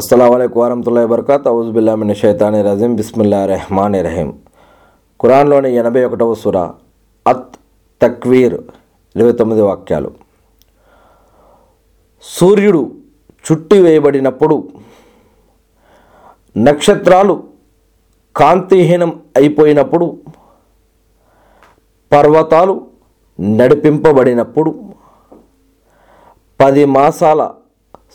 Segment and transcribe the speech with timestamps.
[0.00, 4.38] అస్సలం వరహతుల్లా బర్కాత్ ఔజుబిల్లామిన షైతాని రజీం బిస్మిల్లా రెహమాన్ రహీం.
[5.20, 6.70] ఖురాన్లోని ఎనభై ఒకటవ సుర
[7.28, 7.56] అత్
[8.02, 8.54] తక్వీర్
[9.16, 10.12] ఇరవై తొమ్మిది వాక్యాలు.
[12.22, 12.92] సూర్యుడు
[13.52, 14.68] చుట్టి వేయబడినప్పుడు
[16.56, 17.44] నక్షత్రాలు
[18.36, 20.18] కాంతిహీనం అయిపోయినప్పుడు
[22.12, 22.86] పర్వతాలు
[23.40, 24.84] నడిపింపబడినప్పుడు
[26.60, 27.50] పది మాసాల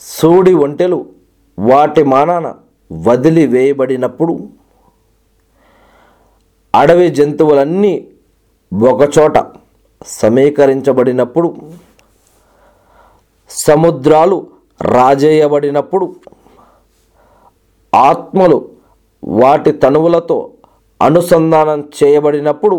[0.01, 1.14] సూడి ఒంటెలు
[1.57, 2.47] వాటి మానాన
[2.91, 4.33] వదిలివేయబడినప్పుడు
[6.73, 7.93] అడవి జంతువులన్నీ
[8.71, 9.37] ఒకచోట
[10.15, 11.49] సమీకరించబడినప్పుడు
[13.49, 14.37] సముద్రాలు
[14.81, 16.05] రాజేయబడినప్పుడు
[17.93, 18.57] ఆత్మలు
[19.23, 20.37] వాటి తనువులతో
[20.99, 22.77] అనుసంధానం చేయబడినప్పుడు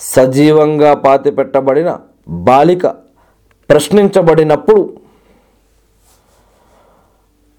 [0.00, 1.90] సజీవంగా పాతిపెట్టబడిన
[2.44, 2.86] బాలిక
[3.70, 4.82] ప్రశ్నించబడినప్పుడు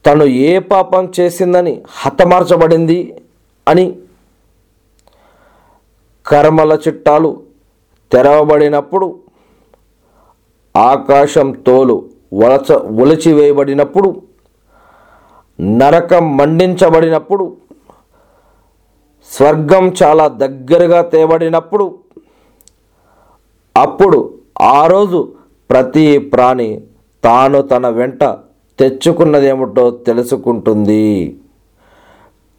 [0.05, 2.99] తను ఏ పాపం చేసిందని హతమార్చబడింది
[3.67, 3.85] అని
[6.25, 7.29] కర్మల చిట్టాలు
[8.11, 9.07] తెరవబడినప్పుడు
[10.75, 11.95] ఆకాశం తోలు
[12.33, 12.67] వలచ
[12.99, 14.09] ఒలిచివేయబడినప్పుడు
[15.77, 17.45] నరకం మండించబడినప్పుడు
[19.29, 21.85] స్వర్గం చాలా దగ్గరగా తేబడినప్పుడు
[23.75, 24.19] అప్పుడు
[24.71, 25.19] ఆ రోజు
[25.69, 26.69] ప్రతి ప్రాణి
[27.23, 28.23] తాను తన వెంట
[28.81, 31.37] తెచ్చుకున్నదేమిటో తెలుసుకుంటుంది.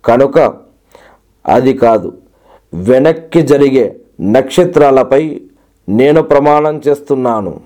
[0.05, 0.39] కనుక
[1.47, 2.19] అది కాదు.
[2.75, 5.43] వెనక్కి జరిగే నక్షత్రాలపై
[5.89, 7.61] నేను ప్రమాణం చేస్తున్నాను.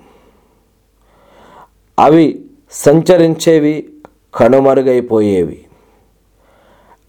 [1.99, 3.89] అవి సంచరించేవి
[4.35, 5.65] కనుమరుగైపోయేవి.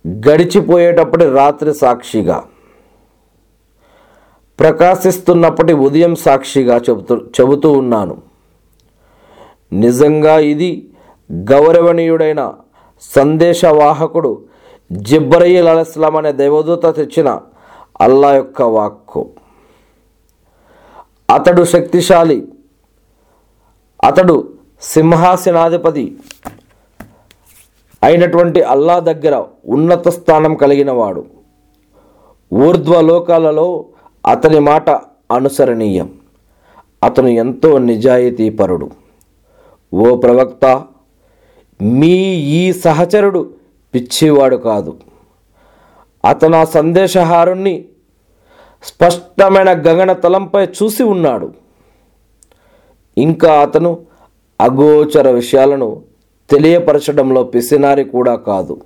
[0.09, 2.45] గడిచిపోయేటప్పటి రాత్రి సాక్షిగా.
[4.61, 8.23] ప్రకాశిస్తున్నప్పటి ఉదయం సాక్షిగా చెబుతూ చెబుతూ ఉన్నాను.
[9.73, 10.91] నిజంగా ఇది
[11.33, 12.55] గౌరవనీయుడైన
[13.03, 14.43] సందేశవాహకుడు
[14.93, 17.41] జిబ్రయిల్ అలస్లాం అనే దేవదూత తెచ్చిన
[18.01, 19.31] అల్లా యొక్క వాక్కు.
[21.35, 22.49] అతడు శక్తిశాలి
[24.05, 26.17] అతడు సింహాసనాధిపతి
[28.03, 31.27] అయినటువంటి అల్లా దగ్గర ఉన్నత స్థానం కలిగినవాడు.
[32.55, 33.85] ఊర్ధ్వలోకాలలో
[34.27, 34.91] అతని మాట
[35.33, 36.13] అనుసరణీయం.
[37.05, 38.91] అతను ఎంతో నిజాయితీపరుడు.
[39.95, 40.85] ఓ ప్రవక్త
[41.83, 42.15] మీ
[42.61, 43.51] ఈ సహచరుడు
[43.95, 44.97] పిచ్చివాడు కాదు.
[46.25, 47.85] అతను ఆ సందేశహారుణ్ణి
[48.83, 51.55] స్పష్టమైన గగన తలంపై చూసి ఉన్నాడు.
[53.19, 53.99] ఇంకా అతను
[54.61, 56.03] అగోచర విషయాలను
[56.51, 58.81] తెలియపరచడంలో పిసినారి కూడా కాదు.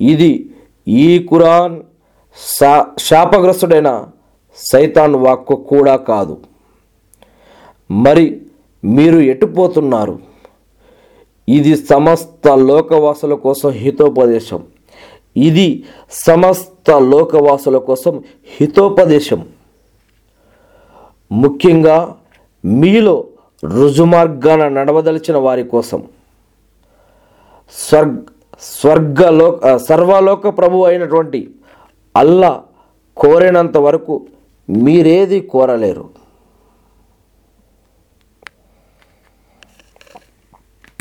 [0.00, 0.50] ఇది
[0.88, 1.80] ఈ కురాన్
[2.38, 4.06] శా శాపగ్రస్తుడైన
[4.56, 6.40] సైతాన్ వాక్కు కూడా కాదు.
[7.90, 8.40] మరి
[8.84, 10.33] మీరు ఎటుపోతున్నారు
[11.48, 14.64] ఇది సమస్త లోకవాసుల కోసం హితోపదేశం.
[15.36, 18.22] ఇది సమస్త లోకవాసుల కోసం
[18.60, 19.48] హితోపదేశం.
[21.32, 22.16] ముఖ్యంగా
[22.64, 23.24] మీలో
[23.64, 26.02] రుజుమార్గాన నడవదలిచిన వారి కోసం.
[27.72, 28.16] స్వర్గ
[28.60, 31.50] స్వర్గలో సర్వలోక ప్రభు అయినటువంటి
[32.16, 32.62] అల్లా
[33.16, 34.26] కోరినంత వరకు
[34.68, 36.23] మీరేది కోరలేరు.